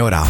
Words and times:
Ora. 0.00 0.26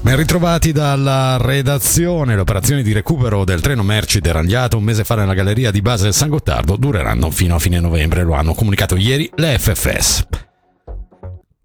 Ben 0.00 0.16
ritrovati 0.16 0.72
dalla 0.72 1.36
redazione. 1.38 2.34
Le 2.34 2.40
operazioni 2.40 2.82
di 2.82 2.92
recupero 2.92 3.44
del 3.44 3.60
treno 3.60 3.82
merci 3.82 4.20
deragliato 4.20 4.76
un 4.76 4.82
mese 4.82 5.04
fa 5.04 5.14
nella 5.14 5.34
galleria 5.34 5.70
di 5.70 5.82
base 5.82 6.04
del 6.04 6.14
San 6.14 6.28
Gottardo 6.28 6.76
dureranno 6.76 7.30
fino 7.30 7.54
a 7.54 7.58
fine 7.58 7.78
novembre, 7.78 8.22
lo 8.22 8.34
hanno 8.34 8.54
comunicato 8.54 8.96
ieri 8.96 9.30
le 9.36 9.58
FFS. 9.58 10.49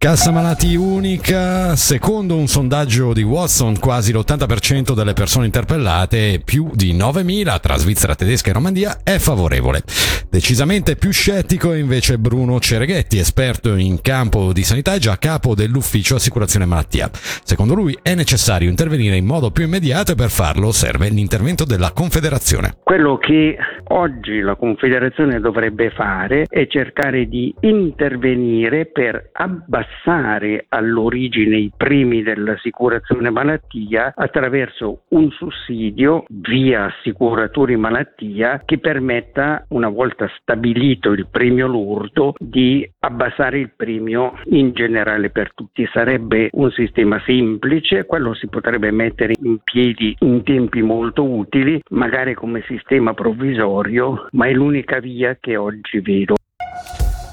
Cassa 0.06 0.30
malati 0.30 0.76
unica, 0.76 1.76
secondo 1.76 2.38
un 2.38 2.46
sondaggio 2.46 3.12
di 3.12 3.24
Watson 3.24 3.80
quasi 3.80 4.14
l'80% 4.14 4.94
delle 4.94 5.14
persone 5.14 5.48
interpellate, 5.48 6.42
più 6.46 6.70
di 6.76 6.94
9.000 6.94 7.60
tra 7.60 7.76
Svizzera 7.76 8.14
tedesca 8.14 8.52
e 8.52 8.54
Romandia, 8.54 9.00
è 9.04 9.18
favorevole. 9.18 9.82
Decisamente 10.30 10.96
più 10.96 11.12
scettico 11.12 11.74
è 11.74 11.78
invece 11.78 12.20
Bruno 12.20 12.60
Cereghetti, 12.60 13.18
esperto 13.18 13.76
in 13.76 14.00
campo 14.02 14.54
di 14.54 14.62
sanità 14.62 14.94
e 14.94 15.00
già 15.00 15.18
capo 15.18 15.56
dell'ufficio 15.56 16.14
assicurazione 16.14 16.66
malattia. 16.66 17.10
Secondo 17.12 17.74
lui 17.74 17.98
è 18.04 18.14
necessario 18.14 18.70
intervenire 18.70 19.16
in 19.16 19.26
modo 19.26 19.50
più 19.50 19.64
immediato 19.64 20.12
e 20.12 20.16
per 20.16 20.30
farlo 20.30 20.72
serve 20.72 21.10
l'intervento 21.10 21.66
della 21.66 21.92
Confederazione. 21.94 22.76
Quello 22.84 23.18
che 23.18 23.58
oggi 23.88 24.40
la 24.42 24.56
Confederazione 24.56 25.40
dovrebbe 25.40 25.90
fare 25.90 26.46
è 26.48 26.68
cercare 26.68 27.28
di 27.28 27.52
intervenire 27.62 28.86
per 28.86 29.32
abbassare 29.34 29.94
abbassare 29.96 30.66
all'origine 30.70 31.58
i 31.58 31.72
primi 31.76 32.22
dell'assicurazione 32.22 33.30
malattia 33.30 34.14
attraverso 34.16 35.04
un 35.10 35.32
sussidio 35.32 36.26
via 36.30 36.86
assicuratori 36.86 37.76
malattia 37.76 38.62
che 38.66 38.78
permetta, 38.80 39.66
una 39.70 39.90
volta 39.90 40.30
stabilito 40.40 41.12
il 41.12 41.28
premio 41.30 41.68
lurdo, 41.68 42.34
di 42.38 42.88
abbassare 43.00 43.60
il 43.60 43.72
premio 43.76 44.34
in 44.46 44.74
generale 44.74 45.30
per 45.30 45.54
tutti. 45.54 45.88
Sarebbe 45.92 46.50
un 46.54 46.72
sistema 46.72 47.22
semplice, 47.26 48.06
quello 48.06 48.34
si 48.34 48.48
potrebbe 48.48 48.92
mettere 48.92 49.34
in 49.42 49.60
piedi 49.64 50.16
in 50.20 50.44
tempi 50.44 50.82
molto 50.82 51.24
utili, 51.24 51.82
magari 51.90 52.34
come 52.34 52.64
sistema 52.68 53.14
provvisorio, 53.14 54.28
ma 54.32 54.48
è 54.48 54.54
l'unica 54.54 55.00
via 55.00 55.38
che 55.40 55.56
oggi 55.56 56.00
vedo. 56.00 56.36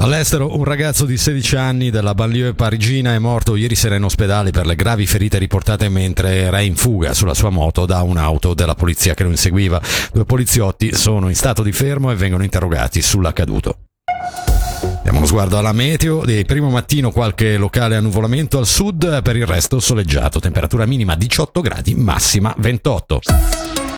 All'estero 0.03 0.57
un 0.57 0.65
ragazzo 0.65 1.05
di 1.05 1.17
16 1.17 1.55
anni 1.55 1.91
della 1.91 2.13
banlieue 2.13 2.55
parigina 2.55 3.15
è 3.15 3.21
morto 3.21 3.55
ieri 3.55 3.77
sera 3.77 3.95
in 3.95 4.03
ospedale 4.03 4.51
per 4.51 4.67
le 4.67 4.75
gravi 4.75 5.07
ferite 5.07 5.39
riportate 5.39 5.89
mentre 5.89 6.39
era 6.39 6.59
in 6.59 6.75
fuga 6.75 7.15
sulla 7.15 7.35
sua 7.35 7.51
moto 7.51 7.87
da 7.87 8.03
un'auto 8.03 8.53
della 8.53 8.75
polizia 8.75 9.15
che 9.15 9.23
lo 9.23 9.29
inseguiva. 9.31 9.81
Due 10.13 10.25
poliziotti 10.25 10.93
sono 10.93 11.29
in 11.29 11.37
stato 11.37 11.63
di 11.63 11.71
fermo 11.71 12.11
e 12.11 12.17
vengono 12.17 12.43
interrogati 12.43 13.01
sull'accaduto. 13.01 13.79
Diamo 15.05 15.19
uno 15.19 15.27
sguardo 15.27 15.57
alla 15.57 15.73
meteo, 15.73 16.25
di 16.25 16.45
primo 16.47 16.69
mattino 16.69 17.13
qualche 17.13 17.57
locale 17.57 17.95
annuvolamento 17.95 18.59
al 18.59 18.67
sud, 18.67 19.23
per 19.23 19.37
il 19.37 19.47
resto 19.47 19.79
soleggiato, 19.79 20.41
temperatura 20.41 20.85
minima 20.85 21.15
18 21.15 21.61
gradi, 21.61 21.95
massima 21.95 22.53
28. 22.59 23.62